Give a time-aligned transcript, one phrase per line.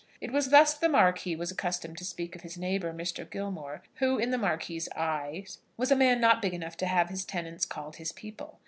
[0.19, 3.29] It was thus the Marquis was accustomed to speak of his neighbour, Mr.
[3.29, 7.23] Gilmore, who, in the Marquis's eyes, was a man not big enough to have his
[7.23, 8.59] tenants called his people.